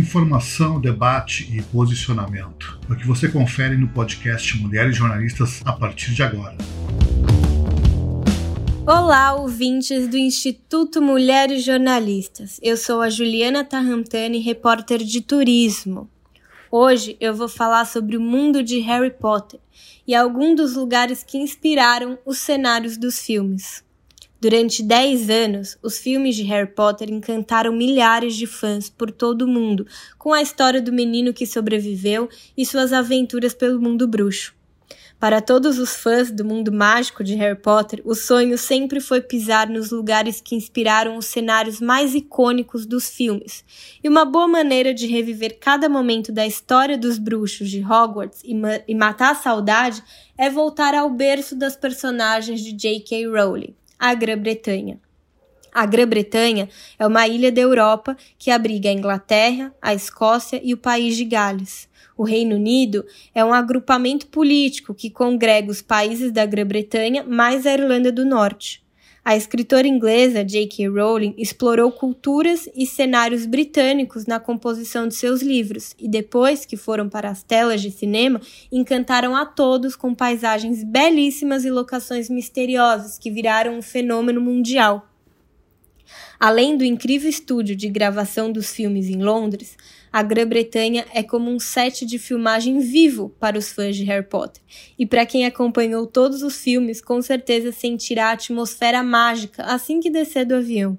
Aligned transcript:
Informação, 0.00 0.80
debate 0.80 1.46
e 1.54 1.60
posicionamento. 1.60 2.80
É 2.88 2.92
o 2.94 2.96
que 2.96 3.06
você 3.06 3.28
confere 3.28 3.76
no 3.76 3.86
podcast 3.86 4.56
Mulheres 4.56 4.96
Jornalistas 4.96 5.60
a 5.62 5.74
partir 5.74 6.14
de 6.14 6.22
agora. 6.22 6.56
Olá, 8.86 9.34
ouvintes 9.34 10.08
do 10.08 10.16
Instituto 10.16 11.02
Mulheres 11.02 11.62
Jornalistas. 11.62 12.58
Eu 12.62 12.78
sou 12.78 13.02
a 13.02 13.10
Juliana 13.10 13.62
Tarrantani, 13.62 14.38
repórter 14.38 15.04
de 15.04 15.20
turismo. 15.20 16.08
Hoje 16.70 17.18
eu 17.20 17.34
vou 17.34 17.46
falar 17.46 17.84
sobre 17.84 18.16
o 18.16 18.20
mundo 18.22 18.62
de 18.62 18.78
Harry 18.78 19.10
Potter 19.10 19.60
e 20.06 20.14
alguns 20.14 20.56
dos 20.56 20.76
lugares 20.76 21.22
que 21.22 21.36
inspiraram 21.36 22.18
os 22.24 22.38
cenários 22.38 22.96
dos 22.96 23.18
filmes. 23.18 23.84
Durante 24.40 24.82
10 24.82 25.28
anos, 25.28 25.76
os 25.82 25.98
filmes 25.98 26.34
de 26.34 26.44
Harry 26.44 26.72
Potter 26.72 27.10
encantaram 27.10 27.74
milhares 27.74 28.34
de 28.34 28.46
fãs 28.46 28.88
por 28.88 29.10
todo 29.10 29.42
o 29.42 29.46
mundo, 29.46 29.86
com 30.16 30.32
a 30.32 30.40
história 30.40 30.80
do 30.80 30.90
menino 30.90 31.34
que 31.34 31.46
sobreviveu 31.46 32.26
e 32.56 32.64
suas 32.64 32.90
aventuras 32.90 33.52
pelo 33.52 33.78
mundo 33.78 34.08
bruxo. 34.08 34.54
Para 35.18 35.42
todos 35.42 35.78
os 35.78 35.94
fãs 35.94 36.30
do 36.30 36.42
mundo 36.42 36.72
mágico 36.72 37.22
de 37.22 37.34
Harry 37.34 37.60
Potter, 37.60 38.00
o 38.02 38.14
sonho 38.14 38.56
sempre 38.56 38.98
foi 38.98 39.20
pisar 39.20 39.68
nos 39.68 39.90
lugares 39.90 40.40
que 40.40 40.56
inspiraram 40.56 41.18
os 41.18 41.26
cenários 41.26 41.78
mais 41.78 42.14
icônicos 42.14 42.86
dos 42.86 43.10
filmes. 43.10 43.62
E 44.02 44.08
uma 44.08 44.24
boa 44.24 44.48
maneira 44.48 44.94
de 44.94 45.06
reviver 45.06 45.58
cada 45.60 45.86
momento 45.86 46.32
da 46.32 46.46
história 46.46 46.96
dos 46.96 47.18
bruxos 47.18 47.68
de 47.68 47.84
Hogwarts 47.84 48.40
e, 48.42 48.54
ma 48.54 48.80
e 48.88 48.94
matar 48.94 49.32
a 49.32 49.34
saudade 49.34 50.02
é 50.38 50.48
voltar 50.48 50.94
ao 50.94 51.10
berço 51.10 51.54
das 51.54 51.76
personagens 51.76 52.62
de 52.62 52.72
J.K. 52.72 53.26
Rowling 53.26 53.74
a 54.00 54.14
Grã-Bretanha. 54.14 54.98
A 55.72 55.84
Grã-Bretanha 55.84 56.70
é 56.98 57.06
uma 57.06 57.28
ilha 57.28 57.52
da 57.52 57.60
Europa 57.60 58.16
que 58.38 58.50
abriga 58.50 58.88
a 58.88 58.92
Inglaterra, 58.92 59.74
a 59.80 59.92
Escócia 59.92 60.58
e 60.64 60.72
o 60.72 60.78
país 60.78 61.16
de 61.16 61.24
Gales. 61.26 61.86
O 62.16 62.24
Reino 62.24 62.56
Unido 62.56 63.04
é 63.34 63.44
um 63.44 63.52
agrupamento 63.52 64.26
político 64.28 64.94
que 64.94 65.10
congrega 65.10 65.70
os 65.70 65.82
países 65.82 66.32
da 66.32 66.46
Grã-Bretanha 66.46 67.22
mais 67.22 67.66
a 67.66 67.74
Irlanda 67.74 68.10
do 68.10 68.24
Norte. 68.24 68.82
A 69.22 69.36
escritora 69.36 69.86
inglesa 69.86 70.42
J.K. 70.42 70.88
Rowling 70.88 71.34
explorou 71.36 71.92
culturas 71.92 72.68
e 72.74 72.86
cenários 72.86 73.44
britânicos 73.44 74.24
na 74.26 74.40
composição 74.40 75.06
de 75.06 75.14
seus 75.14 75.42
livros 75.42 75.94
e 75.98 76.08
depois 76.08 76.64
que 76.64 76.76
foram 76.76 77.08
para 77.08 77.28
as 77.28 77.42
telas 77.42 77.82
de 77.82 77.90
cinema, 77.90 78.40
encantaram 78.72 79.36
a 79.36 79.44
todos 79.44 79.94
com 79.94 80.14
paisagens 80.14 80.82
belíssimas 80.82 81.64
e 81.64 81.70
locações 81.70 82.30
misteriosas 82.30 83.18
que 83.18 83.30
viraram 83.30 83.76
um 83.76 83.82
fenômeno 83.82 84.40
mundial. 84.40 85.09
Além 86.38 86.76
do 86.76 86.84
incrível 86.84 87.28
estúdio 87.28 87.76
de 87.76 87.88
gravação 87.88 88.50
dos 88.50 88.72
filmes 88.72 89.08
em 89.08 89.22
Londres, 89.22 89.76
a 90.12 90.22
Grã-Bretanha 90.22 91.04
é 91.14 91.22
como 91.22 91.50
um 91.50 91.60
set 91.60 92.06
de 92.06 92.18
filmagem 92.18 92.80
vivo 92.80 93.28
para 93.38 93.58
os 93.58 93.70
fãs 93.70 93.94
de 93.94 94.04
Harry 94.04 94.26
Potter. 94.26 94.62
E 94.98 95.06
para 95.06 95.26
quem 95.26 95.46
acompanhou 95.46 96.06
todos 96.06 96.42
os 96.42 96.60
filmes, 96.60 97.00
com 97.00 97.20
certeza 97.20 97.70
sentirá 97.70 98.28
a 98.28 98.32
atmosfera 98.32 99.02
mágica 99.02 99.62
assim 99.64 100.00
que 100.00 100.10
descer 100.10 100.46
do 100.46 100.54
avião. 100.54 100.98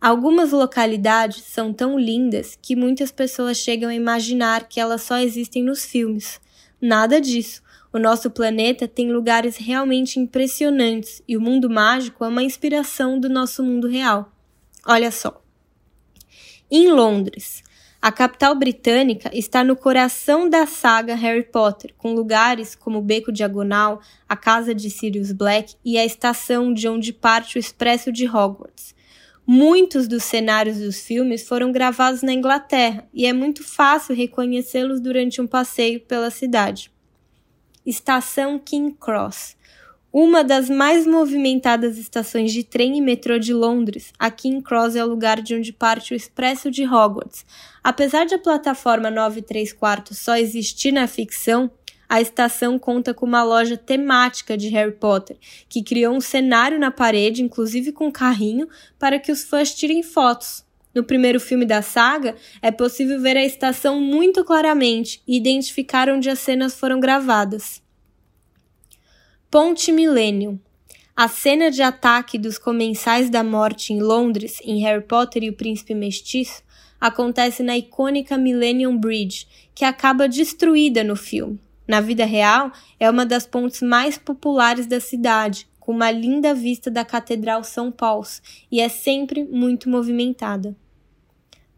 Algumas 0.00 0.50
localidades 0.52 1.42
são 1.44 1.72
tão 1.72 1.98
lindas 1.98 2.58
que 2.60 2.74
muitas 2.74 3.12
pessoas 3.12 3.58
chegam 3.58 3.90
a 3.90 3.94
imaginar 3.94 4.66
que 4.66 4.80
elas 4.80 5.02
só 5.02 5.18
existem 5.18 5.62
nos 5.62 5.84
filmes. 5.84 6.40
Nada 6.80 7.20
disso. 7.20 7.62
O 7.92 7.98
nosso 7.98 8.30
planeta 8.30 8.86
tem 8.86 9.10
lugares 9.10 9.56
realmente 9.56 10.20
impressionantes 10.20 11.20
e 11.26 11.36
o 11.36 11.40
mundo 11.40 11.68
mágico 11.68 12.24
é 12.24 12.28
uma 12.28 12.42
inspiração 12.42 13.18
do 13.18 13.28
nosso 13.28 13.64
mundo 13.64 13.88
real. 13.88 14.32
Olha 14.86 15.10
só. 15.10 15.42
Em 16.70 16.88
Londres, 16.88 17.64
a 18.00 18.12
capital 18.12 18.54
britânica 18.54 19.28
está 19.36 19.64
no 19.64 19.74
coração 19.74 20.48
da 20.48 20.66
saga 20.66 21.16
Harry 21.16 21.42
Potter, 21.42 21.92
com 21.98 22.14
lugares 22.14 22.76
como 22.76 22.98
o 22.98 23.02
Beco 23.02 23.32
Diagonal, 23.32 24.00
a 24.28 24.36
casa 24.36 24.72
de 24.72 24.88
Sirius 24.88 25.32
Black 25.32 25.74
e 25.84 25.98
a 25.98 26.04
estação 26.04 26.72
de 26.72 26.86
onde 26.88 27.12
parte 27.12 27.56
o 27.56 27.58
Expresso 27.58 28.12
de 28.12 28.26
Hogwarts. 28.28 28.94
Muitos 29.44 30.06
dos 30.06 30.22
cenários 30.22 30.78
dos 30.78 31.00
filmes 31.00 31.46
foram 31.46 31.72
gravados 31.72 32.22
na 32.22 32.32
Inglaterra 32.32 33.04
e 33.12 33.26
é 33.26 33.32
muito 33.32 33.64
fácil 33.64 34.14
reconhecê-los 34.14 35.00
durante 35.00 35.40
um 35.40 35.46
passeio 35.46 35.98
pela 36.00 36.30
cidade. 36.30 36.90
Estação 37.84 38.58
King 38.58 38.96
Cross 38.98 39.56
uma 40.12 40.42
das 40.42 40.68
mais 40.68 41.06
movimentadas 41.06 41.96
estações 41.96 42.52
de 42.52 42.64
trem 42.64 42.98
e 42.98 43.00
metrô 43.00 43.38
de 43.38 43.54
Londres, 43.54 44.12
a 44.18 44.28
King 44.28 44.60
Cross 44.60 44.96
é 44.96 45.04
o 45.04 45.08
lugar 45.08 45.40
de 45.40 45.54
onde 45.54 45.72
parte 45.72 46.12
o 46.12 46.16
Expresso 46.16 46.68
de 46.68 46.84
Hogwarts. 46.84 47.46
Apesar 47.82 48.26
de 48.26 48.34
a 48.34 48.38
plataforma 48.38 49.08
9 49.08 49.40
3 49.40 49.72
quartos 49.72 50.18
só 50.18 50.36
existir 50.36 50.90
na 50.90 51.06
ficção, 51.06 51.70
a 52.08 52.20
estação 52.20 52.76
conta 52.76 53.14
com 53.14 53.24
uma 53.24 53.44
loja 53.44 53.76
temática 53.76 54.56
de 54.58 54.66
Harry 54.70 54.90
Potter, 54.90 55.36
que 55.68 55.80
criou 55.80 56.12
um 56.12 56.20
cenário 56.20 56.76
na 56.76 56.90
parede, 56.90 57.40
inclusive 57.40 57.92
com 57.92 58.10
carrinho, 58.10 58.68
para 58.98 59.16
que 59.16 59.30
os 59.30 59.44
fãs 59.44 59.72
tirem 59.72 60.02
fotos. 60.02 60.64
No 60.94 61.04
primeiro 61.04 61.38
filme 61.38 61.64
da 61.64 61.82
saga, 61.82 62.34
é 62.60 62.70
possível 62.70 63.20
ver 63.20 63.36
a 63.36 63.44
estação 63.44 64.00
muito 64.00 64.44
claramente 64.44 65.22
e 65.26 65.36
identificar 65.36 66.08
onde 66.08 66.28
as 66.28 66.40
cenas 66.40 66.74
foram 66.74 66.98
gravadas. 66.98 67.80
Ponte 69.50 69.92
Millennium. 69.92 70.58
A 71.16 71.28
cena 71.28 71.70
de 71.70 71.82
ataque 71.82 72.38
dos 72.38 72.58
Comensais 72.58 73.28
da 73.28 73.44
Morte 73.44 73.92
em 73.92 74.00
Londres, 74.00 74.58
em 74.64 74.80
Harry 74.80 75.02
Potter 75.02 75.44
e 75.44 75.50
o 75.50 75.56
Príncipe 75.56 75.94
Mestiço, 75.94 76.62
acontece 77.00 77.62
na 77.62 77.76
icônica 77.76 78.36
Millennium 78.36 78.96
Bridge, 78.96 79.46
que 79.74 79.84
acaba 79.84 80.28
destruída 80.28 81.04
no 81.04 81.16
filme. 81.16 81.60
Na 81.86 82.00
vida 82.00 82.24
real, 82.24 82.70
é 82.98 83.10
uma 83.10 83.26
das 83.26 83.46
pontes 83.46 83.82
mais 83.82 84.16
populares 84.16 84.86
da 84.86 85.00
cidade, 85.00 85.66
com 85.90 85.94
uma 85.96 86.12
linda 86.12 86.54
vista 86.54 86.88
da 86.88 87.04
Catedral 87.04 87.64
São 87.64 87.90
Paulo, 87.90 88.24
e 88.70 88.80
é 88.80 88.88
sempre 88.88 89.42
muito 89.42 89.88
movimentada. 89.88 90.76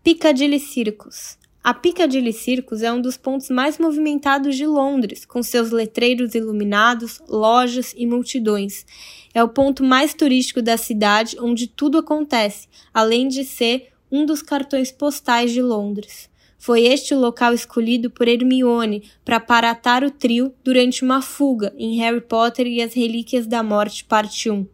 Piccadilly 0.05 0.61
Circus. 0.61 1.39
A 1.65 1.73
Piccadilly 1.73 2.35
Circus 2.35 2.83
é 2.83 2.93
um 2.93 3.01
dos 3.01 3.17
pontos 3.17 3.49
mais 3.49 3.79
movimentados 3.79 4.55
de 4.55 4.67
Londres, 4.67 5.25
com 5.25 5.43
seus 5.43 5.71
letreiros 5.71 6.35
iluminados, 6.35 7.23
lojas 7.27 7.95
e 7.97 8.05
multidões. 8.05 8.85
É 9.33 9.43
o 9.43 9.49
ponto 9.49 9.83
mais 9.83 10.13
turístico 10.13 10.61
da 10.61 10.77
cidade 10.77 11.39
onde 11.41 11.67
tudo 11.67 11.97
acontece, 11.97 12.69
além 12.93 13.29
de 13.29 13.45
ser 13.45 13.93
um 14.11 14.27
dos 14.27 14.43
cartões 14.43 14.93
postais 14.93 15.53
de 15.53 15.63
Londres. 15.63 16.29
Foi 16.63 16.85
este 16.85 17.13
o 17.13 17.19
local 17.19 17.53
escolhido 17.53 18.09
por 18.09 18.29
Hermione 18.29 19.11
para 19.25 19.39
aparatar 19.39 20.05
o 20.05 20.13
trio 20.13 20.55
durante 20.63 21.03
uma 21.03 21.21
fuga 21.21 21.75
em 21.77 21.97
Harry 21.97 22.21
Potter 22.21 22.69
e 22.69 22.81
as 22.81 22.95
Relíquias 22.95 23.49
da 23.49 23.65
Morte, 23.65 24.05
parte 24.05 24.49
1. 24.49 24.65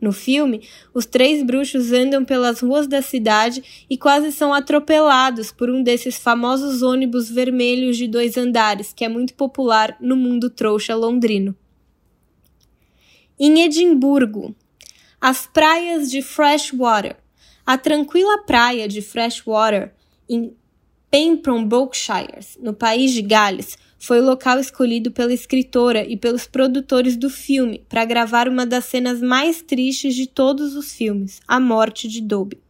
No 0.00 0.10
filme, 0.10 0.66
os 0.92 1.06
três 1.06 1.46
bruxos 1.46 1.92
andam 1.92 2.24
pelas 2.24 2.58
ruas 2.58 2.88
da 2.88 3.00
cidade 3.00 3.86
e 3.88 3.96
quase 3.96 4.32
são 4.32 4.52
atropelados 4.52 5.52
por 5.52 5.70
um 5.70 5.84
desses 5.84 6.18
famosos 6.18 6.82
ônibus 6.82 7.30
vermelhos 7.30 7.96
de 7.96 8.08
dois 8.08 8.36
andares, 8.36 8.92
que 8.92 9.04
é 9.04 9.08
muito 9.08 9.32
popular 9.32 9.96
no 10.00 10.16
mundo 10.16 10.50
trouxa 10.50 10.96
londrino. 10.96 11.54
Em 13.38 13.62
Edimburgo, 13.62 14.52
as 15.20 15.46
praias 15.46 16.10
de 16.10 16.22
Freshwater. 16.22 17.16
A 17.64 17.78
tranquila 17.78 18.38
praia 18.38 18.88
de 18.88 19.00
Freshwater, 19.00 19.94
em 20.28 20.52
Pembrokeshire, 21.16 22.44
no 22.60 22.74
país 22.74 23.10
de 23.10 23.22
Gales, 23.22 23.78
foi 23.98 24.20
o 24.20 24.24
local 24.24 24.60
escolhido 24.60 25.10
pela 25.10 25.32
escritora 25.32 26.04
e 26.04 26.14
pelos 26.14 26.46
produtores 26.46 27.16
do 27.16 27.30
filme 27.30 27.82
para 27.88 28.04
gravar 28.04 28.46
uma 28.50 28.66
das 28.66 28.84
cenas 28.84 29.22
mais 29.22 29.62
tristes 29.62 30.14
de 30.14 30.26
todos 30.26 30.76
os 30.76 30.92
filmes, 30.92 31.40
a 31.48 31.58
morte 31.58 32.06
de 32.06 32.20
Dobby. 32.20 32.60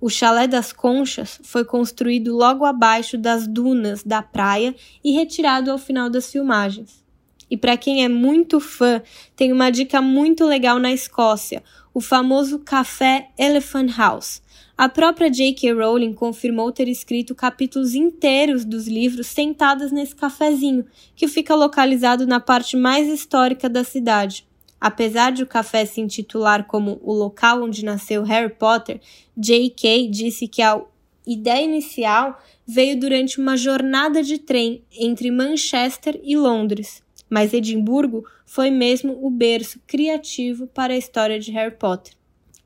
O 0.00 0.08
chalé 0.08 0.46
das 0.46 0.72
conchas 0.72 1.38
foi 1.42 1.62
construído 1.62 2.34
logo 2.34 2.64
abaixo 2.64 3.18
das 3.18 3.46
dunas 3.46 4.02
da 4.02 4.22
praia 4.22 4.74
e 5.04 5.12
retirado 5.12 5.70
ao 5.70 5.76
final 5.76 6.08
das 6.08 6.32
filmagens. 6.32 7.04
E 7.50 7.56
para 7.56 7.76
quem 7.76 8.02
é 8.02 8.08
muito 8.08 8.60
fã, 8.60 9.02
tem 9.36 9.52
uma 9.52 9.68
dica 9.68 10.00
muito 10.00 10.46
legal 10.46 10.78
na 10.78 10.90
Escócia, 10.90 11.62
o 11.92 12.00
famoso 12.00 12.60
café 12.60 13.28
Elephant 13.36 13.94
House, 13.94 14.40
a 14.76 14.88
própria 14.88 15.30
J.K. 15.30 15.72
Rowling 15.72 16.12
confirmou 16.12 16.72
ter 16.72 16.88
escrito 16.88 17.32
capítulos 17.32 17.94
inteiros 17.94 18.64
dos 18.64 18.88
livros 18.88 19.28
sentadas 19.28 19.92
nesse 19.92 20.16
cafezinho, 20.16 20.84
que 21.14 21.28
fica 21.28 21.54
localizado 21.54 22.26
na 22.26 22.40
parte 22.40 22.76
mais 22.76 23.06
histórica 23.08 23.68
da 23.68 23.84
cidade. 23.84 24.44
Apesar 24.80 25.30
de 25.30 25.44
o 25.44 25.46
café 25.46 25.84
se 25.86 26.00
intitular 26.00 26.66
como 26.66 27.00
o 27.02 27.12
local 27.12 27.62
onde 27.62 27.84
nasceu 27.84 28.24
Harry 28.24 28.52
Potter, 28.52 29.00
J.K. 29.36 30.08
disse 30.08 30.48
que 30.48 30.60
a 30.60 30.82
ideia 31.24 31.64
inicial 31.64 32.42
veio 32.66 32.98
durante 32.98 33.40
uma 33.40 33.56
jornada 33.56 34.22
de 34.24 34.38
trem 34.38 34.82
entre 34.92 35.30
Manchester 35.30 36.20
e 36.22 36.36
Londres, 36.36 37.00
mas 37.30 37.54
Edimburgo 37.54 38.24
foi 38.44 38.70
mesmo 38.70 39.24
o 39.24 39.30
berço 39.30 39.80
criativo 39.86 40.66
para 40.66 40.94
a 40.94 40.98
história 40.98 41.38
de 41.38 41.52
Harry 41.52 41.76
Potter. 41.76 42.12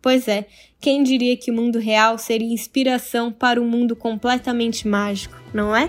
Pois 0.00 0.28
é, 0.28 0.46
quem 0.80 1.02
diria 1.02 1.36
que 1.36 1.50
o 1.50 1.54
mundo 1.54 1.78
real 1.78 2.18
seria 2.18 2.52
inspiração 2.52 3.32
para 3.32 3.60
um 3.60 3.68
mundo 3.68 3.96
completamente 3.96 4.86
mágico, 4.86 5.36
não 5.52 5.74
é? 5.74 5.88